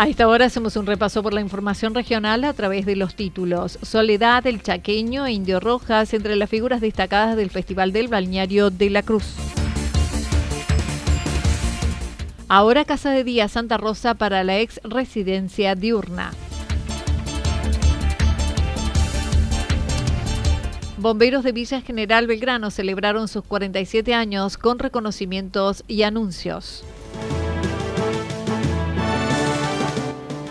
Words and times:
A 0.00 0.08
esta 0.08 0.26
hora 0.28 0.46
hacemos 0.46 0.76
un 0.76 0.86
repaso 0.86 1.22
por 1.22 1.34
la 1.34 1.42
información 1.42 1.94
regional 1.94 2.44
a 2.44 2.54
través 2.54 2.86
de 2.86 2.96
los 2.96 3.14
títulos. 3.14 3.78
Soledad, 3.82 4.46
el 4.46 4.62
Chaqueño 4.62 5.26
e 5.26 5.32
Indio 5.32 5.60
Rojas 5.60 6.14
entre 6.14 6.36
las 6.36 6.48
figuras 6.48 6.80
destacadas 6.80 7.36
del 7.36 7.50
Festival 7.50 7.92
del 7.92 8.08
Balneario 8.08 8.70
de 8.70 8.88
la 8.88 9.02
Cruz. 9.02 9.34
Ahora 12.48 12.86
Casa 12.86 13.10
de 13.10 13.24
Día 13.24 13.46
Santa 13.48 13.76
Rosa 13.76 14.14
para 14.14 14.42
la 14.42 14.58
ex 14.58 14.80
residencia 14.84 15.74
diurna. 15.74 16.30
Bomberos 20.96 21.44
de 21.44 21.52
Villa 21.52 21.82
General 21.82 22.26
Belgrano 22.26 22.70
celebraron 22.70 23.28
sus 23.28 23.44
47 23.44 24.14
años 24.14 24.56
con 24.56 24.78
reconocimientos 24.78 25.84
y 25.88 26.04
anuncios. 26.04 26.84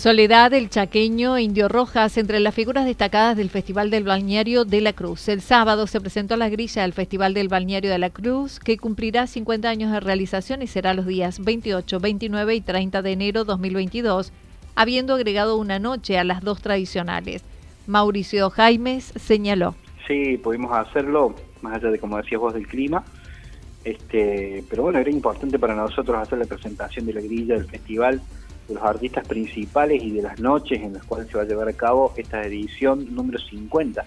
Soledad, 0.00 0.54
el 0.54 0.70
Chaqueño, 0.70 1.38
Indio 1.38 1.68
Rojas, 1.68 2.16
entre 2.16 2.40
las 2.40 2.54
figuras 2.54 2.86
destacadas 2.86 3.36
del 3.36 3.50
Festival 3.50 3.90
del 3.90 4.04
Balneario 4.04 4.64
de 4.64 4.80
la 4.80 4.94
Cruz. 4.94 5.28
El 5.28 5.42
sábado 5.42 5.86
se 5.86 6.00
presentó 6.00 6.38
la 6.38 6.48
grilla 6.48 6.80
del 6.80 6.94
Festival 6.94 7.34
del 7.34 7.48
Balneario 7.48 7.90
de 7.90 7.98
la 7.98 8.08
Cruz, 8.08 8.60
que 8.60 8.78
cumplirá 8.78 9.26
50 9.26 9.68
años 9.68 9.92
de 9.92 10.00
realización 10.00 10.62
y 10.62 10.68
será 10.68 10.94
los 10.94 11.04
días 11.04 11.44
28, 11.44 12.00
29 12.00 12.54
y 12.54 12.60
30 12.62 13.02
de 13.02 13.12
enero 13.12 13.44
2022, 13.44 14.32
habiendo 14.74 15.16
agregado 15.16 15.58
una 15.58 15.78
noche 15.78 16.18
a 16.18 16.24
las 16.24 16.40
dos 16.40 16.62
tradicionales. 16.62 17.44
Mauricio 17.86 18.48
Jaimes 18.48 19.12
señaló. 19.16 19.74
Sí, 20.08 20.38
pudimos 20.38 20.72
hacerlo, 20.72 21.34
más 21.60 21.74
allá 21.74 21.90
de, 21.90 21.98
como 21.98 22.16
decías 22.16 22.40
vos, 22.40 22.54
del 22.54 22.66
clima. 22.66 23.04
Este, 23.84 24.64
pero 24.70 24.84
bueno, 24.84 24.98
era 24.98 25.10
importante 25.10 25.58
para 25.58 25.74
nosotros 25.74 26.16
hacer 26.16 26.38
la 26.38 26.46
presentación 26.46 27.04
de 27.04 27.12
la 27.12 27.20
grilla 27.20 27.56
del 27.56 27.66
festival 27.66 28.22
de 28.70 28.76
los 28.76 28.84
artistas 28.84 29.26
principales 29.26 30.02
y 30.02 30.12
de 30.12 30.22
las 30.22 30.38
noches 30.38 30.80
en 30.80 30.94
las 30.94 31.04
cuales 31.04 31.28
se 31.28 31.36
va 31.36 31.42
a 31.42 31.46
llevar 31.46 31.68
a 31.68 31.72
cabo 31.72 32.14
esta 32.16 32.42
edición 32.42 33.14
número 33.14 33.38
50. 33.38 34.06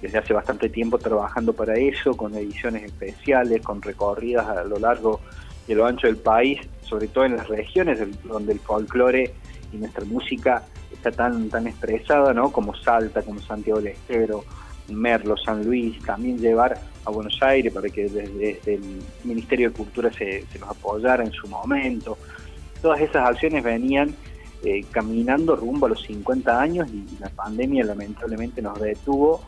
Desde 0.00 0.18
hace 0.18 0.32
bastante 0.32 0.68
tiempo 0.70 0.98
trabajando 0.98 1.52
para 1.52 1.74
eso, 1.74 2.16
con 2.16 2.34
ediciones 2.34 2.84
especiales, 2.84 3.62
con 3.62 3.82
recorridas 3.82 4.46
a 4.46 4.64
lo 4.64 4.78
largo 4.78 5.20
y 5.66 5.72
a 5.72 5.76
lo 5.76 5.86
ancho 5.86 6.06
del 6.06 6.16
país, 6.16 6.60
sobre 6.80 7.08
todo 7.08 7.26
en 7.26 7.36
las 7.36 7.48
regiones 7.48 8.00
donde 8.24 8.52
el 8.52 8.60
folclore 8.60 9.34
y 9.72 9.76
nuestra 9.76 10.04
música 10.06 10.64
está 10.90 11.10
tan, 11.10 11.50
tan 11.50 11.66
expresada, 11.66 12.32
¿no? 12.32 12.50
Como 12.50 12.74
Salta, 12.74 13.22
como 13.22 13.40
Santiago 13.40 13.80
del 13.80 13.88
Estero, 13.88 14.44
Merlo, 14.88 15.36
San 15.36 15.64
Luis, 15.64 15.98
también 16.02 16.38
llevar 16.38 16.80
a 17.04 17.10
Buenos 17.10 17.38
Aires 17.42 17.74
para 17.74 17.90
que 17.90 18.08
desde, 18.08 18.60
el 18.72 19.02
Ministerio 19.24 19.68
de 19.68 19.76
Cultura 19.76 20.10
se, 20.10 20.46
se 20.46 20.58
nos 20.58 20.70
apoyara 20.70 21.22
en 21.24 21.32
su 21.32 21.46
momento, 21.46 22.16
todas 22.80 23.00
esas 23.00 23.28
acciones 23.28 23.62
venían 23.62 24.14
eh, 24.64 24.84
caminando 24.90 25.54
rumbo 25.54 25.86
a 25.86 25.90
los 25.90 26.02
50 26.02 26.60
años 26.60 26.88
y 26.92 27.06
la 27.20 27.28
pandemia 27.28 27.84
lamentablemente 27.84 28.60
nos 28.60 28.80
detuvo, 28.80 29.42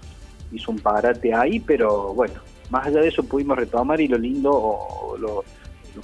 hizo 0.52 0.70
un 0.70 0.78
parate 0.78 1.34
ahí, 1.34 1.58
pero 1.60 2.14
bueno, 2.14 2.34
más 2.70 2.86
allá 2.86 3.00
de 3.00 3.08
eso 3.08 3.24
pudimos 3.24 3.58
retomar 3.58 4.00
y 4.00 4.08
lo 4.08 4.16
lindo 4.16 4.50
o 4.52 5.16
lo, 5.18 5.44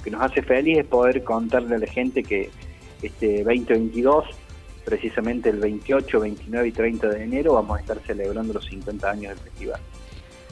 que 0.03 0.11
nos 0.11 0.21
hace 0.21 0.41
feliz 0.41 0.79
es 0.79 0.85
poder 0.85 1.23
contarle 1.23 1.75
a 1.75 1.79
la 1.79 1.87
gente 1.87 2.21
que 2.21 2.49
este 3.01 3.43
2022, 3.43 4.25
precisamente 4.83 5.49
el 5.49 5.59
28, 5.59 6.19
29 6.19 6.67
y 6.67 6.71
30 6.71 7.07
de 7.09 7.23
enero, 7.23 7.53
vamos 7.53 7.77
a 7.77 7.81
estar 7.81 7.99
celebrando 8.05 8.53
los 8.53 8.65
50 8.65 9.09
años 9.09 9.29
del 9.29 9.39
festival. 9.39 9.79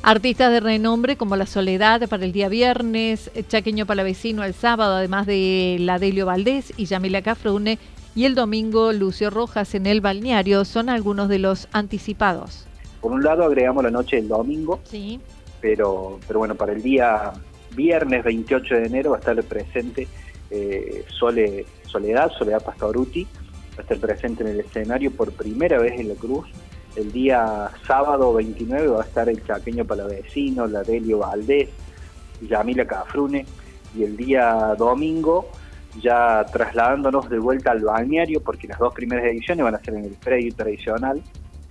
Artistas 0.08 0.52
de 0.52 0.60
renombre 0.60 1.16
como 1.16 1.36
La 1.36 1.48
Soledad 1.48 2.08
para 2.08 2.26
el 2.26 2.32
día 2.32 2.48
viernes, 2.48 3.32
Chaqueño 3.48 3.88
Palavecino 3.88 4.44
el 4.44 4.54
sábado, 4.54 4.94
además 4.94 5.26
de 5.26 5.78
Ladelio 5.80 6.28
Valdés 6.28 6.74
y 6.78 6.86
Yamila 6.86 7.24
Cafrune, 7.24 7.80
y 8.14 8.26
el 8.26 8.36
domingo 8.36 8.94
Lucio 8.94 9.32
Rojas 9.32 9.74
en 9.74 9.88
el 9.88 10.02
balneario 10.02 10.64
son 10.64 10.90
algunos 10.90 11.28
de 11.28 11.40
los 11.40 11.68
anticipados. 11.72 12.68
Por 13.02 13.14
un 13.14 13.24
lado 13.24 13.46
agregamos 13.46 13.84
la 13.84 13.90
noche 13.90 14.18
del 14.18 14.28
domingo, 14.28 14.80
sí. 14.84 15.20
pero, 15.60 16.20
pero 16.28 16.38
bueno, 16.38 16.54
para 16.54 16.74
el 16.74 16.84
día 16.84 17.34
viernes 17.76 18.24
28 18.24 18.76
de 18.76 18.86
enero 18.86 19.10
va 19.10 19.16
a 19.16 19.20
estar 19.22 19.44
presente 19.44 20.08
eh, 20.52 21.04
Sole, 21.18 21.66
Soledad, 21.88 22.32
Soledad 22.38 22.64
Pastoruti, 22.64 23.24
va 23.24 23.80
a 23.80 23.82
estar 23.82 23.98
presente 23.98 24.44
en 24.44 24.50
el 24.50 24.60
escenario 24.60 25.10
por 25.10 25.32
primera 25.32 25.80
vez 25.80 26.00
en 26.00 26.10
la 26.10 26.14
Cruz 26.14 26.46
el 26.96 27.12
día 27.12 27.70
sábado 27.86 28.34
29 28.34 28.88
va 28.88 29.02
a 29.02 29.06
estar 29.06 29.30
el 29.30 29.46
chaqueño 29.46 29.86
palavecino, 29.86 30.68
la 30.68 30.84
Delio 30.84 31.20
Valdés, 31.20 31.70
Yamila 32.42 32.86
Cafrune, 32.86 33.46
y 33.96 34.04
el 34.04 34.18
día 34.18 34.76
domingo 34.78 35.50
ya 36.02 36.46
trasladándonos 36.52 37.30
de 37.30 37.40
vuelta 37.40 37.72
al 37.72 37.82
balneario, 37.82 38.42
porque 38.42 38.68
las 38.68 38.80
dos 38.80 38.94
primeras 38.94 39.26
ediciones 39.26 39.64
van 39.64 39.76
a 39.76 39.80
ser 39.80 39.96
en 39.96 40.06
el 40.06 40.14
predio 40.14 40.54
tradicional. 40.54 41.22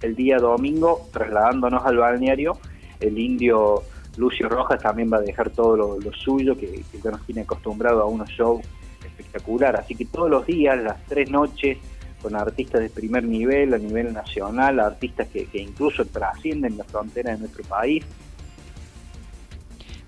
El 0.00 0.16
día 0.16 0.38
domingo, 0.38 1.06
trasladándonos 1.12 1.84
al 1.84 1.98
balneario, 1.98 2.58
el 3.00 3.18
indio 3.18 3.82
Lucio 4.16 4.48
Rojas 4.48 4.80
también 4.80 5.12
va 5.12 5.18
a 5.18 5.20
dejar 5.20 5.50
todo 5.50 5.76
lo, 5.76 6.12
suyo, 6.12 6.56
que, 6.56 6.82
que 6.90 7.00
ya 7.02 7.10
nos 7.10 7.24
tiene 7.26 7.42
acostumbrado 7.42 8.02
a 8.02 8.06
unos 8.06 8.28
shows 8.30 8.64
espectacular. 9.04 9.76
Así 9.76 9.94
que 9.94 10.06
todos 10.06 10.30
los 10.30 10.46
días, 10.46 10.82
las 10.82 11.04
tres 11.04 11.30
noches, 11.30 11.78
con 12.24 12.36
artistas 12.36 12.80
de 12.80 12.88
primer 12.88 13.22
nivel, 13.24 13.74
a 13.74 13.78
nivel 13.78 14.10
nacional, 14.14 14.80
artistas 14.80 15.28
que, 15.28 15.46
incluso 15.52 16.06
trascienden 16.06 16.78
la 16.78 16.84
frontera 16.84 17.32
de 17.32 17.38
nuestro 17.40 17.62
país. 17.64 18.02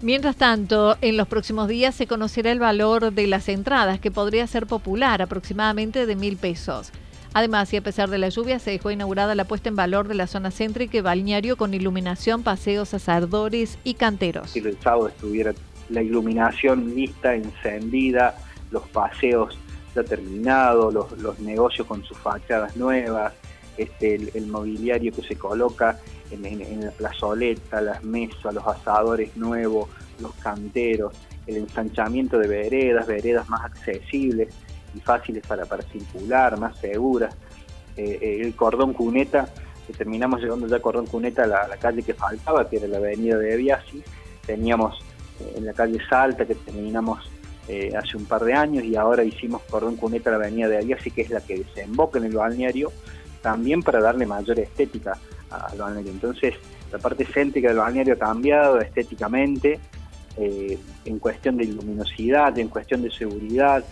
Mientras 0.00 0.36
tanto, 0.36 0.96
en 1.02 1.18
los 1.18 1.28
próximos 1.28 1.68
días 1.68 1.94
se 1.94 2.06
conocerá 2.06 2.52
el 2.52 2.58
valor 2.58 3.12
de 3.12 3.26
las 3.26 3.50
entradas, 3.50 4.00
que 4.00 4.10
podría 4.10 4.46
ser 4.46 4.66
popular, 4.66 5.20
aproximadamente 5.20 6.06
de 6.06 6.16
mil 6.16 6.38
pesos. 6.38 6.90
Además, 7.34 7.70
y 7.74 7.76
a 7.76 7.82
pesar 7.82 8.08
de 8.08 8.16
la 8.16 8.30
lluvia, 8.30 8.58
se 8.60 8.70
dejó 8.70 8.90
inaugurada 8.90 9.34
la 9.34 9.44
puesta 9.44 9.68
en 9.68 9.76
valor 9.76 10.08
de 10.08 10.14
la 10.14 10.26
zona 10.26 10.50
céntrica 10.50 10.96
y 10.96 11.02
balneario 11.02 11.58
con 11.58 11.74
iluminación, 11.74 12.42
paseos, 12.42 12.94
asardores 12.94 13.78
y 13.84 13.92
canteros. 13.92 14.52
Si 14.52 14.60
el 14.60 14.78
sábado 14.80 15.08
estuviera 15.08 15.52
la 15.90 16.00
iluminación 16.00 16.94
lista, 16.94 17.34
encendida, 17.34 18.38
los 18.70 18.88
paseos 18.88 19.58
ya 19.96 20.04
terminados, 20.04 20.94
los, 20.94 21.38
negocios 21.40 21.87
con 21.87 22.04
sus 22.04 22.16
fachadas 22.19 22.76
nuevas, 22.76 23.32
este, 23.76 24.14
el, 24.14 24.46
mobiliario 24.46 25.12
que 25.12 25.22
se 25.22 25.37
coloca 25.37 25.98
en, 26.31 26.84
la 26.84 26.90
plazoleta, 26.90 27.81
las 27.81 28.04
mesas, 28.04 28.54
los 28.54 28.66
asadores 28.66 29.37
nuevos, 29.37 29.88
los 30.20 30.32
canteros, 30.34 31.14
el 31.46 31.56
ensanchamiento 31.56 32.38
de 32.38 32.48
veredas, 32.48 33.06
veredas 33.06 33.48
más 33.48 33.64
accesibles 33.64 34.48
y 34.94 35.00
fáciles 35.00 35.46
para, 35.46 35.64
para 35.64 35.82
circular, 35.82 36.58
más 36.58 36.78
seguras, 36.78 37.34
eh, 37.96 38.19
eh, 38.20 38.40
el 38.42 38.54
cordón 38.54 38.92
cuneta, 38.92 39.49
que 39.87 39.92
terminamos 39.92 40.40
llegando 40.40 40.66
ya 40.66 40.76
a 40.76 40.81
cordón 40.81 41.06
cuneta 41.06 41.44
a 41.44 41.46
la, 41.46 41.76
calle 41.76 42.02
que 42.02 42.14
faltaba, 42.14 42.69
que 42.69 42.76
era 42.76 42.88
la 42.88 42.99
avenida 42.99 43.38
de 43.38 43.56
Biasi, 43.56 44.02
teníamos 44.44 44.99
eh, 45.40 45.54
en 45.56 45.66
la 45.66 45.72
calle 45.72 45.99
Salta, 46.08 46.44
que 46.44 46.54
terminamos 46.54 47.31
hace 47.96 48.16
un 48.16 48.26
par 48.26 48.44
de 48.44 48.54
años, 48.54 48.84
y 48.84 48.96
ahora 48.96 49.24
hicimos 49.24 49.62
cordón 49.62 49.96
cuneta 49.96 50.30
a 50.30 50.38
la 50.38 50.44
avenida 50.44 50.68
de 50.68 50.84
Biasi, 50.84 51.10
que 51.10 51.22
es 51.22 51.30
la 51.30 51.40
que 51.40 51.58
desemboca 51.58 52.18
en 52.18 52.26
el 52.26 52.34
balneario, 52.34 52.92
también 53.42 53.82
para 53.82 54.00
darle 54.00 54.26
mayor 54.26 54.58
estética 54.60 55.18
al 55.50 55.78
balneario. 55.78 56.12
Entonces, 56.12 56.54
la 56.92 56.98
parte 56.98 57.24
céntrica 57.24 57.68
del 57.68 57.78
balneario 57.78 58.14
ha 58.14 58.18
cambiado 58.18 58.80
estéticamente, 58.80 59.80
en 60.36 61.18
cuestión 61.18 61.56
de 61.56 61.64
luminosidad, 61.64 62.58
en 62.58 62.68
cuestión 62.68 63.02
de 63.02 63.10
seguridad, 63.10 63.82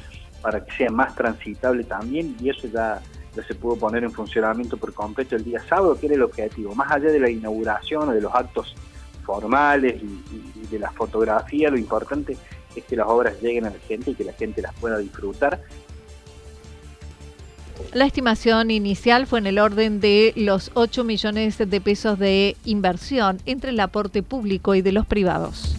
para 0.43 0.63
que 0.63 0.73
sea 0.73 0.91
más 0.91 1.15
transitable 1.15 1.85
también 1.85 2.37
y 2.39 2.51
eso 2.51 2.69
ya, 2.69 3.01
se 3.49 3.55
pudo 3.55 3.77
poner 3.77 4.05
en 4.05 4.13
funcionamiento 4.13 4.77
por 4.77 4.93
completo 4.93 5.37
el 5.37 5.43
día 5.43 5.59
sábado, 5.67 5.99
que 5.99 6.07
era 6.07 6.17
el 6.17 6.23
objetivo. 6.23 6.75
Más 6.75 6.93
allá 6.93 7.11
de 7.11 7.19
la 7.19 7.31
inauguración 7.31 8.11
o 8.11 8.13
de 8.13 8.21
los 8.21 8.33
actos 8.35 8.75
formales 9.25 10.03
y, 10.03 10.67
de 10.67 10.79
la 10.79 10.91
fotografía, 10.91 11.71
lo 11.71 11.79
importante 11.79 12.37
es 12.81 12.87
que 12.87 12.97
las 12.97 13.07
obras 13.07 13.41
lleguen 13.41 13.67
a 13.67 13.71
la 13.71 13.79
gente 13.79 14.11
y 14.11 14.15
que 14.15 14.25
la 14.25 14.33
gente 14.33 14.63
las 14.63 14.75
pueda 14.75 14.99
disfrutar 14.99 15.61
la 17.93 18.07
estimación 18.07 18.71
inicial 18.71 19.27
fue 19.27 19.39
en 19.39 19.47
el 19.47 19.59
orden 19.59 20.01
de 20.01 20.33
los 20.37 20.71
8 20.75 21.05
millones 21.05 21.59
de 21.59 21.81
pesos 21.81 22.19
de 22.19 22.57
inversión 22.65 23.39
entre 23.47 23.71
el 23.71 23.81
aporte 23.81 24.23
público 24.23 24.75
y 24.75 24.83
de 24.83 24.93
los 24.93 25.07
privados. 25.07 25.77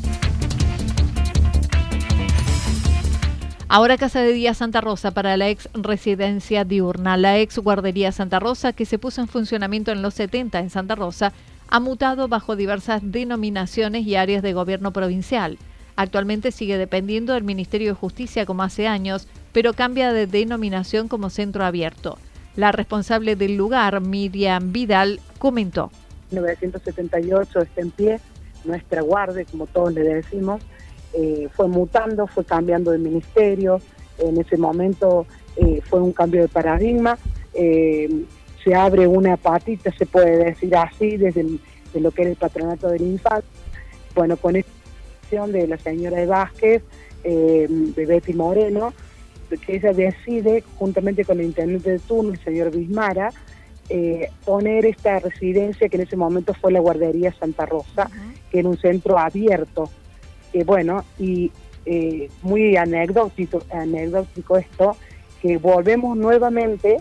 Ahora 3.67 3.97
Casa 3.97 4.21
de 4.21 4.31
Día 4.31 4.53
Santa 4.53 4.79
Rosa 4.79 5.11
para 5.11 5.35
la 5.35 5.49
ex 5.49 5.67
residencia 5.73 6.63
diurna. 6.63 7.17
La 7.17 7.39
ex 7.39 7.57
guardería 7.57 8.11
Santa 8.11 8.39
Rosa, 8.39 8.73
que 8.73 8.85
se 8.85 8.99
puso 8.99 9.21
en 9.21 9.27
funcionamiento 9.27 9.91
en 9.91 10.01
los 10.01 10.13
70 10.13 10.59
en 10.59 10.69
Santa 10.69 10.95
Rosa, 10.95 11.33
ha 11.67 11.79
mutado 11.79 12.27
bajo 12.27 12.55
diversas 12.55 13.01
denominaciones 13.03 14.05
y 14.05 14.15
áreas 14.15 14.43
de 14.43 14.53
gobierno 14.53 14.93
provincial. 14.93 15.57
Actualmente 15.95 16.51
sigue 16.51 16.77
dependiendo 16.77 17.33
del 17.33 17.43
Ministerio 17.43 17.89
de 17.89 17.93
Justicia 17.93 18.45
como 18.45 18.63
hace 18.63 18.87
años, 18.87 19.27
pero 19.53 19.73
cambia 19.73 20.11
de 20.11 20.27
denominación 20.27 21.07
como 21.07 21.29
centro 21.29 21.63
abierto. 21.63 22.17
La 22.55 22.71
responsable 22.71 23.35
del 23.35 23.55
lugar, 23.55 24.01
Miriam 24.01 24.71
Vidal, 24.71 25.19
comentó. 25.37 25.91
1978 26.31 27.61
está 27.61 27.81
en 27.81 27.91
pie, 27.91 28.19
nuestra 28.65 29.01
guardia, 29.01 29.45
como 29.49 29.67
todos 29.67 29.93
le 29.93 30.03
decimos, 30.03 30.61
eh, 31.13 31.47
fue 31.53 31.67
mutando, 31.67 32.27
fue 32.27 32.43
cambiando 32.43 32.91
de 32.91 32.97
ministerio, 32.97 33.79
en 34.17 34.39
ese 34.39 34.57
momento 34.57 35.25
eh, 35.55 35.81
fue 35.81 36.01
un 36.01 36.11
cambio 36.11 36.41
de 36.41 36.47
paradigma, 36.47 37.17
eh, 37.53 38.25
se 38.63 38.75
abre 38.75 39.07
una 39.07 39.37
patita, 39.37 39.91
se 39.91 40.05
puede 40.05 40.43
decir 40.43 40.75
así, 40.75 41.17
desde 41.17 41.45
lo 41.93 42.11
que 42.11 42.23
era 42.23 42.31
el 42.31 42.37
patronato 42.37 42.89
del 42.89 43.03
infante. 43.03 43.47
Bueno, 44.15 44.37
con 44.37 44.55
esta 45.29 45.51
de 45.51 45.67
la 45.67 45.77
señora 45.77 46.17
de 46.17 46.25
Vázquez, 46.25 46.83
de 47.23 48.05
Betty 48.07 48.33
Moreno, 48.33 48.93
que 49.65 49.77
ella 49.77 49.93
decide, 49.93 50.63
juntamente 50.77 51.25
con 51.25 51.39
el 51.39 51.47
intendente 51.47 51.91
de 51.91 51.99
turno, 51.99 52.33
el 52.33 52.43
señor 52.43 52.69
Bismara, 52.69 53.31
poner 54.45 54.85
esta 54.85 55.19
residencia 55.19 55.89
que 55.89 55.97
en 55.97 56.03
ese 56.03 56.15
momento 56.15 56.53
fue 56.53 56.71
la 56.71 56.79
guardería 56.79 57.33
Santa 57.33 57.65
Rosa, 57.65 58.09
que 58.51 58.59
era 58.59 58.69
un 58.69 58.77
centro 58.77 59.17
abierto. 59.17 59.89
Bueno, 60.65 61.03
y 61.17 61.51
eh, 61.85 62.29
muy 62.41 62.75
anecdótico, 62.77 63.61
anecdótico 63.71 64.57
esto, 64.57 64.97
que 65.39 65.57
volvemos 65.57 66.17
nuevamente 66.17 66.97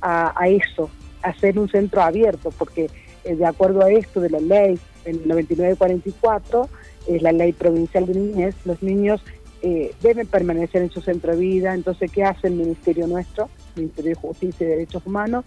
a, 0.00 0.32
eso, 0.46 0.90
a 1.22 1.34
ser 1.34 1.58
un 1.58 1.68
centro 1.68 2.02
abierto, 2.02 2.52
porque 2.56 2.88
eh, 3.24 3.34
de 3.34 3.44
acuerdo 3.44 3.82
a 3.82 3.90
esto 3.90 4.20
de 4.20 4.30
la 4.30 4.38
ley 4.38 4.78
en 5.04 5.26
9944, 5.26 6.68
es 7.08 7.22
la 7.22 7.32
ley 7.32 7.52
provincial 7.52 8.06
de 8.06 8.14
niñez, 8.14 8.54
los 8.64 8.82
niños 8.82 9.22
eh, 9.62 9.92
deben 10.02 10.26
permanecer 10.26 10.82
en 10.82 10.90
su 10.90 11.00
centro 11.00 11.32
de 11.32 11.40
vida, 11.40 11.74
entonces, 11.74 12.12
¿qué 12.12 12.24
hace 12.24 12.48
el 12.48 12.54
Ministerio 12.54 13.06
nuestro? 13.06 13.48
Ministerio 13.76 14.10
de 14.10 14.14
Justicia 14.16 14.66
y 14.66 14.70
Derechos 14.70 15.02
Humanos, 15.06 15.44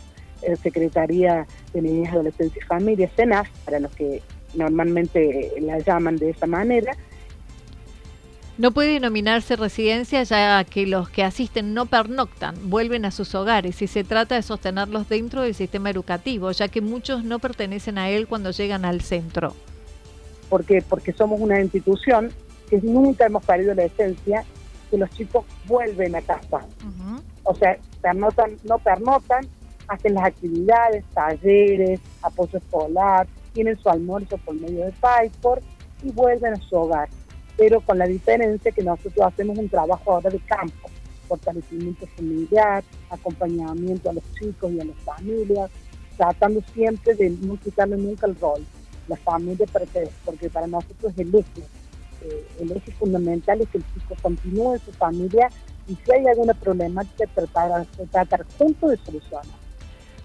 Secretaría 0.63 1.45
de 1.71 1.81
Niñez, 1.81 2.11
Adolescencia 2.11 2.61
y 2.61 2.65
Familia, 2.65 3.09
CENAF, 3.15 3.47
para 3.63 3.79
los 3.79 3.91
que 3.93 4.21
normalmente 4.55 5.53
la 5.61 5.79
llaman 5.79 6.17
de 6.17 6.31
esa 6.31 6.47
manera, 6.47 6.97
no 8.61 8.71
puede 8.71 8.93
denominarse 8.93 9.55
residencia 9.55 10.21
ya 10.21 10.63
que 10.65 10.85
los 10.85 11.09
que 11.09 11.23
asisten 11.23 11.73
no 11.73 11.87
pernoctan, 11.87 12.55
vuelven 12.69 13.05
a 13.05 13.11
sus 13.11 13.33
hogares 13.33 13.81
y 13.81 13.87
se 13.87 14.03
trata 14.03 14.35
de 14.35 14.43
sostenerlos 14.43 15.09
dentro 15.09 15.41
del 15.41 15.55
sistema 15.55 15.89
educativo, 15.89 16.51
ya 16.51 16.67
que 16.67 16.79
muchos 16.79 17.23
no 17.23 17.39
pertenecen 17.39 17.97
a 17.97 18.09
él 18.09 18.27
cuando 18.27 18.51
llegan 18.51 18.85
al 18.85 19.01
centro. 19.01 19.55
¿Por 20.51 20.63
qué? 20.65 20.83
Porque 20.87 21.13
somos 21.13 21.39
una 21.39 21.59
institución 21.59 22.31
que 22.69 22.79
nunca 22.81 23.25
hemos 23.25 23.43
perdido 23.43 23.73
la 23.73 23.85
esencia 23.85 24.45
que 24.91 24.97
los 24.99 25.09
chicos 25.09 25.45
vuelven 25.65 26.15
a 26.15 26.21
casa. 26.21 26.67
O 27.41 27.55
sea, 27.55 27.79
pernotan, 28.01 28.57
no 28.63 28.77
pernotan, 28.77 29.47
hacen 29.87 30.13
las 30.13 30.25
actividades, 30.25 31.03
talleres, 31.15 31.99
apoyo 32.21 32.59
escolar, 32.59 33.27
tienen 33.53 33.79
su 33.79 33.89
almuerzo 33.89 34.37
por 34.37 34.53
medio 34.53 34.85
de 34.85 34.91
PyPort 34.91 35.63
y 36.03 36.11
vuelven 36.11 36.53
a 36.53 36.57
su 36.57 36.75
hogar 36.75 37.09
pero 37.61 37.79
con 37.81 37.99
la 37.99 38.07
diferencia 38.07 38.71
que 38.71 38.81
nosotros 38.81 39.23
hacemos 39.23 39.55
un 39.55 39.69
trabajo 39.69 40.13
ahora 40.13 40.31
de 40.31 40.39
campo, 40.39 40.89
fortalecimiento 41.27 42.07
familiar, 42.15 42.83
acompañamiento 43.09 44.09
a 44.09 44.13
los 44.13 44.23
chicos 44.33 44.71
y 44.71 44.79
a 44.79 44.85
las 44.85 44.97
familias, 44.97 45.69
tratando 46.17 46.61
siempre 46.73 47.13
de 47.13 47.29
no 47.29 47.57
quitarle 47.57 47.97
nunca 47.97 48.25
el 48.25 48.35
rol, 48.39 48.65
la 49.07 49.15
familia, 49.17 49.65
porque 50.25 50.49
para 50.49 50.67
nosotros 50.67 51.13
el 51.17 51.33
eje, 51.33 51.61
eh, 52.23 52.47
el 52.59 52.71
eje 52.71 52.91
fundamental 52.93 53.61
es 53.61 53.69
que 53.69 53.79
el 53.79 53.83
chico 53.93 54.15
continúe 54.21 54.75
en 54.75 54.81
su 54.81 54.91
familia 54.93 55.49
y 55.87 55.95
si 55.95 56.11
hay 56.11 56.27
alguna 56.27 56.53
problemática, 56.53 57.25
tratar, 57.33 57.85
tratar 58.11 58.45
juntos 58.57 58.91
de 58.91 58.97
solucionar. 58.97 59.61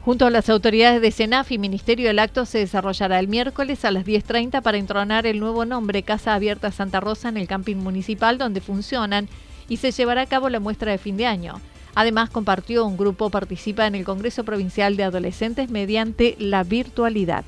Junto 0.06 0.26
a 0.26 0.30
las 0.30 0.48
autoridades 0.50 1.02
de 1.02 1.10
SENAF 1.10 1.50
y 1.50 1.58
Ministerio, 1.58 2.08
el 2.08 2.20
acto 2.20 2.44
se 2.44 2.58
desarrollará 2.58 3.18
el 3.18 3.26
miércoles 3.26 3.84
a 3.84 3.90
las 3.90 4.04
10.30 4.04 4.62
para 4.62 4.78
entronar 4.78 5.26
el 5.26 5.40
nuevo 5.40 5.64
nombre 5.64 6.04
Casa 6.04 6.34
Abierta 6.34 6.70
Santa 6.70 7.00
Rosa 7.00 7.28
en 7.28 7.36
el 7.36 7.48
camping 7.48 7.74
municipal 7.74 8.38
donde 8.38 8.60
funcionan 8.60 9.28
y 9.68 9.78
se 9.78 9.90
llevará 9.90 10.22
a 10.22 10.26
cabo 10.26 10.48
la 10.48 10.60
muestra 10.60 10.92
de 10.92 10.98
fin 10.98 11.16
de 11.16 11.26
año. 11.26 11.60
Además, 11.96 12.30
compartió 12.30 12.86
un 12.86 12.96
grupo 12.96 13.30
participa 13.30 13.86
en 13.86 13.96
el 13.96 14.04
Congreso 14.04 14.44
Provincial 14.44 14.96
de 14.96 15.02
Adolescentes 15.02 15.70
mediante 15.70 16.36
la 16.38 16.62
virtualidad. 16.62 17.44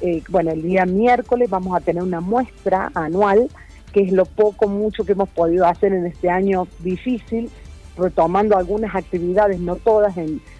Eh, 0.00 0.22
bueno, 0.28 0.52
el 0.52 0.62
día 0.62 0.86
miércoles 0.86 1.50
vamos 1.50 1.76
a 1.76 1.80
tener 1.80 2.02
una 2.02 2.20
muestra 2.20 2.90
anual, 2.94 3.48
que 3.92 4.02
es 4.02 4.12
lo 4.12 4.26
poco, 4.26 4.68
mucho 4.68 5.04
que 5.04 5.12
hemos 5.12 5.28
podido 5.28 5.66
hacer 5.66 5.92
en 5.92 6.06
este 6.06 6.30
año 6.30 6.68
difícil, 6.80 7.50
retomando 7.96 8.56
algunas 8.56 8.94
actividades, 8.94 9.58
no 9.58 9.76
todas 9.76 10.14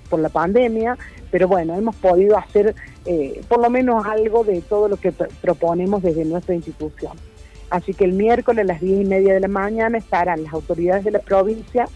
por 0.09 0.21
la 0.21 0.29
pandemia, 0.29 0.97
pero 1.31 1.47
bueno, 1.47 1.75
hemos 1.77 1.95
podido 1.97 2.37
hacer 2.37 2.75
eh, 3.05 3.43
por 3.49 3.61
lo 3.61 3.71
menos 3.71 4.05
algo 4.07 4.43
de 4.45 4.61
todo 4.61 4.89
lo 4.89 4.97
que 4.97 5.13
proponemos 5.13 6.03
desde 6.03 6.25
nuestra 6.25 6.55
institución. 6.55 7.13
Así 7.71 7.93
que 7.93 8.05
el 8.05 8.15
miércoles 8.15 8.65
a 8.65 8.67
las 8.67 8.81
10 8.81 9.03
y 9.03 9.05
media 9.05 9.35
de 9.35 9.41
la 9.41 9.49
mañana 9.49 9.99
estarán 9.99 10.43
las 10.43 10.53
autoridades 10.55 11.05
de 11.05 11.11
la 11.11 11.19
provincia 11.19 11.87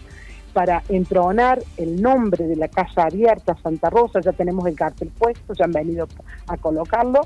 para 0.53 0.83
entronar 0.89 1.61
el 1.77 2.01
nombre 2.01 2.45
de 2.45 2.55
la 2.55 2.67
Casa 2.67 3.03
Abierta 3.03 3.57
Santa 3.61 3.89
Rosa, 3.89 4.21
ya 4.21 4.31
tenemos 4.31 4.65
el 4.67 4.75
cartel 4.75 5.09
puesto, 5.17 5.53
ya 5.53 5.65
han 5.65 5.71
venido 5.71 6.07
a 6.47 6.57
colocarlo, 6.57 7.21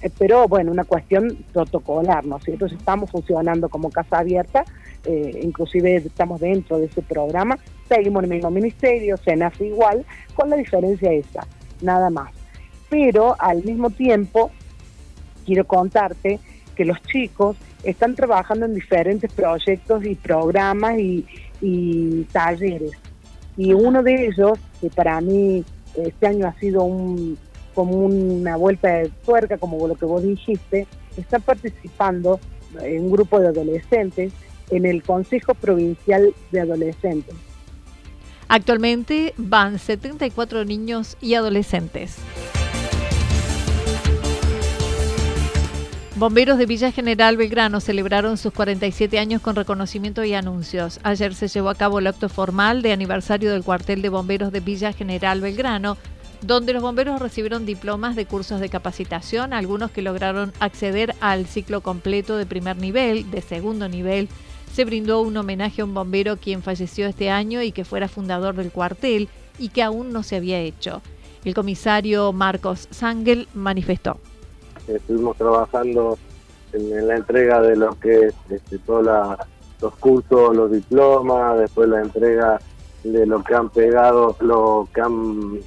eh, 0.00 0.10
pero 0.18 0.48
bueno, 0.48 0.72
una 0.72 0.84
cuestión 0.84 1.44
protocolar, 1.52 2.24
¿no 2.24 2.38
es 2.38 2.44
cierto? 2.44 2.66
Estamos 2.66 3.10
funcionando 3.10 3.68
como 3.68 3.90
Casa 3.90 4.18
Abierta, 4.18 4.64
eh, 5.04 5.40
inclusive 5.42 5.96
estamos 5.96 6.40
dentro 6.40 6.78
de 6.78 6.86
ese 6.86 7.02
programa, 7.02 7.58
seguimos 7.88 8.24
en 8.24 8.32
el 8.32 8.36
mismo 8.36 8.50
ministerio, 8.50 9.16
SENAF 9.18 9.60
igual, 9.60 10.04
con 10.34 10.50
la 10.50 10.56
diferencia 10.56 11.12
esa, 11.12 11.46
nada 11.82 12.10
más. 12.10 12.32
Pero 12.88 13.36
al 13.38 13.62
mismo 13.64 13.90
tiempo, 13.90 14.50
quiero 15.44 15.66
contarte 15.66 16.40
que 16.72 16.84
los 16.84 17.00
chicos 17.02 17.56
están 17.82 18.14
trabajando 18.14 18.66
en 18.66 18.74
diferentes 18.74 19.32
proyectos 19.32 20.04
y 20.04 20.14
programas 20.14 20.98
y, 20.98 21.24
talleres. 22.32 22.92
Y 23.56 23.72
uno 23.72 24.02
de 24.02 24.26
ellos, 24.26 24.58
que 24.80 24.90
para 24.90 25.20
mí 25.20 25.64
este 25.96 26.26
año 26.26 26.46
ha 26.46 26.58
sido 26.58 26.82
un, 26.82 27.38
como 27.74 27.92
una 27.92 28.56
vuelta 28.56 28.88
de 28.88 29.10
tuerca, 29.24 29.58
como 29.58 29.86
lo 29.86 29.94
que 29.94 30.04
vos 30.04 30.22
dijiste, 30.22 30.86
está 31.16 31.38
participando 31.38 32.40
en 32.80 33.04
un 33.04 33.12
grupo 33.12 33.38
de 33.38 33.48
adolescentes 33.48 34.32
en 34.70 34.86
el 34.86 35.02
Consejo 35.02 35.54
Provincial 35.54 36.34
de 36.50 36.60
Adolescentes. 36.60 37.34
Actualmente 38.48 39.34
van 39.36 39.78
74 39.78 40.64
niños 40.64 41.16
y 41.20 41.34
adolescentes. 41.34 42.18
Bomberos 46.22 46.56
de 46.56 46.66
Villa 46.66 46.92
General 46.92 47.36
Belgrano 47.36 47.80
celebraron 47.80 48.38
sus 48.38 48.52
47 48.52 49.18
años 49.18 49.42
con 49.42 49.56
reconocimiento 49.56 50.22
y 50.22 50.34
anuncios. 50.34 51.00
Ayer 51.02 51.34
se 51.34 51.48
llevó 51.48 51.68
a 51.68 51.74
cabo 51.74 51.98
el 51.98 52.06
acto 52.06 52.28
formal 52.28 52.80
de 52.80 52.92
aniversario 52.92 53.50
del 53.50 53.64
cuartel 53.64 54.02
de 54.02 54.08
bomberos 54.08 54.52
de 54.52 54.60
Villa 54.60 54.92
General 54.92 55.40
Belgrano, 55.40 55.96
donde 56.40 56.74
los 56.74 56.82
bomberos 56.82 57.20
recibieron 57.20 57.66
diplomas 57.66 58.14
de 58.14 58.26
cursos 58.26 58.60
de 58.60 58.68
capacitación, 58.68 59.52
algunos 59.52 59.90
que 59.90 60.00
lograron 60.00 60.52
acceder 60.60 61.16
al 61.18 61.46
ciclo 61.46 61.80
completo 61.80 62.36
de 62.36 62.46
primer 62.46 62.76
nivel, 62.76 63.28
de 63.32 63.40
segundo 63.40 63.88
nivel. 63.88 64.28
Se 64.72 64.84
brindó 64.84 65.22
un 65.22 65.36
homenaje 65.36 65.82
a 65.82 65.84
un 65.84 65.92
bombero 65.92 66.36
quien 66.36 66.62
falleció 66.62 67.08
este 67.08 67.30
año 67.30 67.62
y 67.62 67.72
que 67.72 67.84
fuera 67.84 68.06
fundador 68.06 68.54
del 68.54 68.70
cuartel 68.70 69.28
y 69.58 69.70
que 69.70 69.82
aún 69.82 70.12
no 70.12 70.22
se 70.22 70.36
había 70.36 70.60
hecho. 70.60 71.02
El 71.44 71.54
comisario 71.54 72.32
Marcos 72.32 72.86
Sangel 72.92 73.48
manifestó 73.54 74.20
estuvimos 74.88 75.36
trabajando 75.36 76.18
en, 76.72 77.06
la 77.06 77.16
entrega 77.16 77.60
de 77.60 77.76
lo 77.76 77.98
que 77.98 78.26
es 78.26 78.34
este, 78.50 78.78
todos 78.78 79.38
los 79.80 79.94
cursos, 79.96 80.56
los 80.56 80.70
diplomas, 80.70 81.58
después 81.58 81.88
la 81.88 82.00
entrega 82.00 82.60
de 83.04 83.26
lo 83.26 83.42
que 83.42 83.54
han 83.54 83.68
pegado, 83.70 84.36
lo 84.40 84.88
que 84.94 85.00
han 85.00 85.60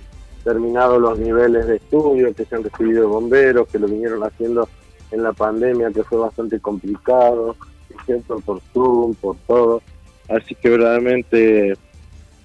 terminado 0.43 0.99
los 0.99 1.19
niveles 1.19 1.67
de 1.67 1.77
estudio, 1.77 2.33
que 2.33 2.45
se 2.45 2.55
han 2.55 2.63
recibido 2.63 3.09
bomberos, 3.09 3.67
que 3.67 3.79
lo 3.79 3.87
vinieron 3.87 4.23
haciendo 4.23 4.69
en 5.11 5.23
la 5.23 5.33
pandemia, 5.33 5.91
que 5.91 6.03
fue 6.03 6.19
bastante 6.19 6.59
complicado, 6.59 7.55
por 8.45 8.61
Zoom, 8.73 9.15
por 9.15 9.35
todo. 9.47 9.81
Así 10.29 10.55
que 10.55 10.69
verdaderamente 10.69 11.75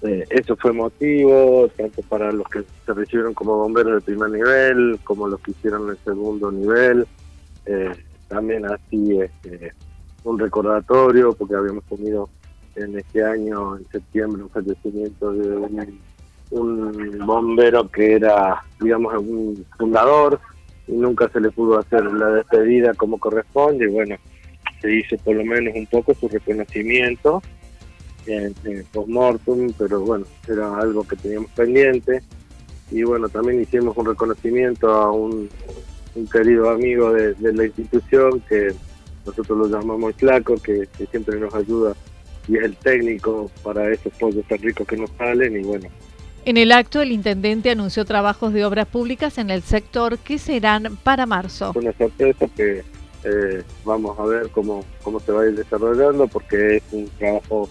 eh, 0.03 0.25
eso 0.31 0.55
fue 0.55 0.73
motivo, 0.73 1.69
tanto 1.77 2.01
para 2.03 2.31
los 2.31 2.47
que 2.49 2.63
se 2.85 2.93
recibieron 2.93 3.33
como 3.33 3.57
bomberos 3.57 3.95
de 3.95 4.01
primer 4.01 4.31
nivel, 4.31 4.99
como 5.03 5.27
los 5.27 5.39
que 5.41 5.51
hicieron 5.51 5.89
el 5.89 5.97
segundo 6.03 6.51
nivel. 6.51 7.05
Eh, 7.65 7.91
también 8.27 8.65
así 8.65 9.19
este, 9.19 9.73
un 10.23 10.39
recordatorio, 10.39 11.33
porque 11.33 11.55
habíamos 11.55 11.83
tenido 11.83 12.29
en 12.75 12.97
este 12.97 13.23
año, 13.23 13.77
en 13.77 13.87
septiembre, 13.89 14.41
un 14.41 14.49
fallecimiento 14.49 15.33
de 15.33 15.57
un, 16.49 17.19
bombero 17.25 17.87
que 17.89 18.13
era, 18.15 18.63
digamos, 18.79 19.13
un 19.15 19.65
fundador 19.77 20.39
y 20.87 20.93
nunca 20.93 21.29
se 21.29 21.39
le 21.39 21.51
pudo 21.51 21.77
hacer 21.77 22.03
la 22.05 22.29
despedida 22.29 22.93
como 22.95 23.19
corresponde. 23.19 23.85
Y 23.85 23.89
bueno, 23.89 24.15
se 24.81 24.95
hizo 24.95 25.15
por 25.17 25.35
lo 25.35 25.45
menos 25.45 25.75
un 25.75 25.85
poco 25.85 26.15
su 26.15 26.27
reconocimiento 26.27 27.41
en, 28.25 28.53
post-mortem, 28.91 29.73
pero 29.77 30.01
bueno, 30.01 30.25
era 30.47 30.77
algo 30.77 31.03
que 31.03 31.15
teníamos 31.15 31.51
pendiente. 31.51 32.21
Y 32.91 33.03
bueno, 33.03 33.29
también 33.29 33.61
hicimos 33.61 33.95
un 33.97 34.05
reconocimiento 34.05 34.89
a 34.91 35.11
un, 35.11 35.49
querido 36.31 36.69
amigo 36.69 37.13
de, 37.13 37.35
la 37.53 37.65
institución 37.65 38.41
que 38.49 38.73
nosotros 39.25 39.57
lo 39.57 39.67
llamamos 39.67 40.15
Flaco, 40.15 40.55
que, 40.55 40.87
que, 40.97 41.05
siempre 41.05 41.39
nos 41.39 41.53
ayuda 41.53 41.95
y 42.47 42.57
es 42.57 42.63
el 42.63 42.75
técnico 42.75 43.49
para 43.63 43.91
esos 43.91 44.11
pollos 44.13 44.45
tan 44.47 44.57
ricos 44.59 44.87
que 44.87 44.97
nos 44.97 45.09
salen 45.11 45.59
y 45.59 45.63
bueno. 45.63 45.87
En 46.43 46.57
el 46.57 46.71
acto, 46.71 47.01
el 47.01 47.11
intendente 47.11 47.69
anunció 47.69 48.03
trabajos 48.03 48.51
de 48.51 48.65
obras 48.65 48.87
públicas 48.87 49.37
en 49.37 49.51
el 49.51 49.61
sector 49.61 50.17
que 50.17 50.39
serán 50.39 50.97
para 51.03 51.27
marzo. 51.27 51.71
Una 51.75 51.93
sorpresa 51.93 52.47
que 52.55 52.83
eh, 53.23 53.63
vamos 53.85 54.17
a 54.19 54.23
ver 54.23 54.49
cómo, 54.49 54.83
cómo 55.03 55.19
se 55.19 55.31
va 55.31 55.43
a 55.43 55.45
ir 55.45 55.55
desarrollando 55.55 56.27
porque 56.27 56.77
es 56.77 56.83
un 56.91 57.07
trabajo 57.19 57.69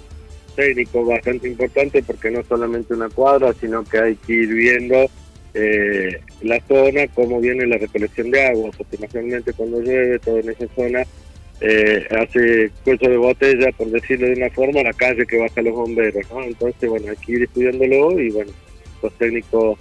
técnico 0.51 1.05
bastante 1.05 1.49
importante 1.49 2.03
porque 2.03 2.31
no 2.31 2.43
solamente 2.45 2.95
una 2.95 3.09
cuadra, 3.09 3.53
sino 3.55 3.85
que 3.85 3.99
hay 3.99 4.17
que 4.17 4.33
ir 4.33 4.49
viendo 4.49 5.07
eh, 5.55 6.21
la 6.43 6.61
zona, 6.67 7.07
cómo 7.09 7.41
viene 7.41 7.67
la 7.67 7.79
recolección 7.79 8.31
de 8.31 8.47
agua, 8.47 8.71
porque 8.77 8.99
normalmente 8.99 9.53
cuando 9.53 9.81
llueve, 9.81 10.19
todo 10.19 10.39
en 10.39 10.51
esa 10.51 10.67
zona 10.75 11.03
eh, 11.61 12.07
hace 12.11 12.71
cuello 12.85 13.11
de 13.11 13.17
botella, 13.17 13.73
por 13.77 13.91
decirlo 13.91 14.29
de 14.29 14.35
una 14.35 14.51
forma, 14.51 14.83
la 14.83 14.93
calle 14.93 15.27
que 15.27 15.39
baja 15.39 15.61
los 15.61 15.75
bomberos, 15.75 16.25
¿no? 16.31 16.43
Entonces, 16.43 16.89
bueno, 16.89 17.11
hay 17.11 17.17
que 17.17 17.33
ir 17.33 17.43
estudiándolo 17.43 18.19
y, 18.21 18.31
bueno, 18.31 18.53
los 19.03 19.13
técnicos 19.15 19.79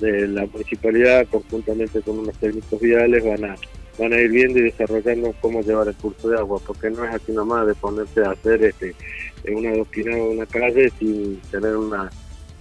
de 0.00 0.28
la 0.28 0.46
municipalidad, 0.46 1.26
conjuntamente 1.30 2.00
con 2.02 2.18
unos 2.18 2.36
técnicos 2.38 2.80
viales, 2.80 3.24
van 3.24 3.44
a 3.44 3.56
van 3.98 4.12
a 4.12 4.20
ir 4.20 4.30
viendo 4.30 4.58
y 4.58 4.62
desarrollando 4.62 5.34
cómo 5.40 5.60
llevar 5.62 5.88
el 5.88 5.94
curso 5.94 6.28
de 6.28 6.38
agua, 6.38 6.60
porque 6.66 6.90
no 6.90 7.04
es 7.04 7.14
así 7.14 7.32
nomás 7.32 7.66
de 7.66 7.74
ponerse 7.74 8.24
a 8.24 8.30
hacer 8.30 8.64
este 8.64 8.94
una 9.52 9.76
doctrina 9.76 10.16
de 10.16 10.22
una 10.22 10.46
calle 10.46 10.90
sin 10.98 11.38
tener 11.50 11.76
una 11.76 12.10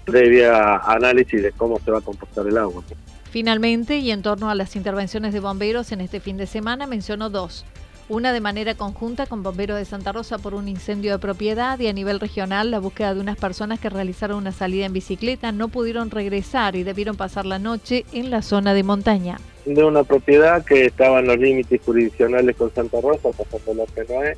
previa 0.06 0.78
análisis 0.78 1.42
de 1.42 1.52
cómo 1.54 1.80
se 1.80 1.92
va 1.92 2.00
a 2.00 2.02
comportar 2.02 2.46
el 2.48 2.58
agua. 2.58 2.84
Finalmente, 3.32 3.98
y 3.98 4.12
en 4.12 4.22
torno 4.22 4.50
a 4.50 4.56
las 4.56 4.76
intervenciones 4.76 5.34
de 5.34 5.40
bomberos 5.40 5.92
en 5.92 6.02
este 6.02 6.20
fin 6.20 6.38
de 6.38 6.46
semana, 6.46 6.86
mencionó 6.86 7.30
dos. 7.30 7.66
Una 8.10 8.34
de 8.34 8.42
manera 8.42 8.76
conjunta 8.76 9.26
con 9.26 9.44
Bomberos 9.44 9.78
de 9.78 9.86
Santa 9.86 10.12
Rosa 10.12 10.38
por 10.38 10.54
un 10.54 10.68
incendio 10.68 11.14
de 11.14 11.20
propiedad 11.20 11.80
y 11.80 11.88
a 11.88 11.94
nivel 11.94 12.20
regional 12.20 12.70
la 12.70 12.80
búsqueda 12.80 13.14
de 13.14 13.22
unas 13.22 13.38
personas 13.38 13.80
que 13.80 13.90
realizaron 13.90 14.40
una 14.40 14.52
salida 14.52 14.86
en 14.86 14.92
bicicleta 14.92 15.54
no 15.54 15.70
pudieron 15.70 16.12
regresar 16.12 16.76
y 16.76 16.84
debieron 16.84 17.16
pasar 17.16 17.46
la 17.46 17.60
noche 17.60 18.06
en 18.12 18.30
la 18.30 18.42
zona 18.42 18.74
de 18.74 18.84
montaña 18.84 19.38
de 19.66 19.84
una 19.84 20.04
propiedad 20.04 20.64
que 20.66 20.86
estaba 20.86 21.20
en 21.20 21.28
los 21.28 21.38
límites 21.38 21.82
jurisdiccionales 21.86 22.56
con 22.56 22.74
Santa 22.74 23.00
Rosa, 23.02 23.30
pasando 23.32 23.74
la 23.74 23.86
PNOE. 23.86 24.38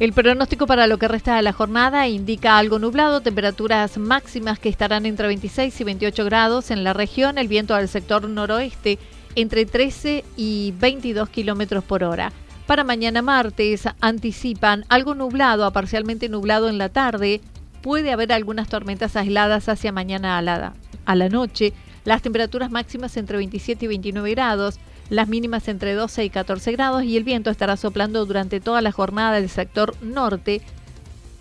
El 0.01 0.13
pronóstico 0.13 0.65
para 0.65 0.87
lo 0.87 0.97
que 0.97 1.07
resta 1.07 1.35
de 1.35 1.43
la 1.43 1.53
jornada 1.53 2.07
indica 2.07 2.57
algo 2.57 2.79
nublado, 2.79 3.21
temperaturas 3.21 3.99
máximas 3.99 4.57
que 4.57 4.67
estarán 4.67 5.05
entre 5.05 5.27
26 5.27 5.79
y 5.79 5.83
28 5.83 6.25
grados 6.25 6.71
en 6.71 6.83
la 6.83 6.93
región, 6.93 7.37
el 7.37 7.47
viento 7.47 7.75
del 7.75 7.87
sector 7.87 8.27
noroeste 8.27 8.97
entre 9.35 9.67
13 9.67 10.25
y 10.35 10.73
22 10.79 11.29
kilómetros 11.29 11.83
por 11.83 12.03
hora. 12.03 12.33
Para 12.65 12.83
mañana 12.83 13.21
martes 13.21 13.87
anticipan 13.99 14.85
algo 14.89 15.13
nublado 15.13 15.65
a 15.65 15.71
parcialmente 15.71 16.29
nublado 16.29 16.67
en 16.67 16.79
la 16.79 16.89
tarde. 16.89 17.39
Puede 17.83 18.11
haber 18.11 18.33
algunas 18.33 18.69
tormentas 18.69 19.15
aisladas 19.15 19.69
hacia 19.69 19.91
mañana 19.91 20.39
a 20.39 20.41
la, 20.41 20.73
a 21.05 21.15
la 21.15 21.29
noche. 21.29 21.73
Las 22.05 22.23
temperaturas 22.23 22.71
máximas 22.71 23.17
entre 23.17 23.37
27 23.37 23.85
y 23.85 23.87
29 23.87 24.31
grados 24.31 24.79
las 25.11 25.27
mínimas 25.27 25.67
entre 25.67 25.93
12 25.93 26.23
y 26.23 26.29
14 26.29 26.71
grados 26.71 27.03
y 27.03 27.17
el 27.17 27.25
viento 27.25 27.49
estará 27.49 27.75
soplando 27.75 28.25
durante 28.25 28.61
toda 28.61 28.81
la 28.81 28.93
jornada 28.93 29.33
del 29.33 29.49
sector 29.49 29.93
norte 30.01 30.61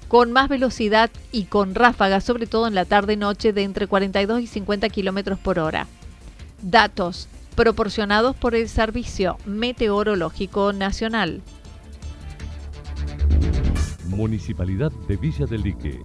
con 0.08 0.32
más 0.32 0.48
velocidad 0.48 1.08
y 1.30 1.44
con 1.44 1.76
ráfagas, 1.76 2.24
sobre 2.24 2.48
todo 2.48 2.66
en 2.66 2.74
la 2.74 2.84
tarde-noche, 2.84 3.52
de 3.52 3.62
entre 3.62 3.86
42 3.86 4.40
y 4.40 4.48
50 4.48 4.88
kilómetros 4.88 5.38
por 5.38 5.60
hora. 5.60 5.86
Datos 6.62 7.28
proporcionados 7.54 8.34
por 8.34 8.56
el 8.56 8.68
Servicio 8.68 9.38
Meteorológico 9.46 10.72
Nacional. 10.72 11.40
Municipalidad 14.08 14.90
de 15.06 15.16
Villa 15.16 15.46
del 15.46 15.62
Lique. 15.62 16.02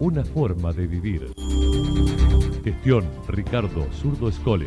Una 0.00 0.24
forma 0.24 0.72
de 0.72 0.88
vivir. 0.88 1.32
Gestión 2.64 3.08
Ricardo 3.28 3.86
Zurdo 3.92 4.28
Escole. 4.28 4.66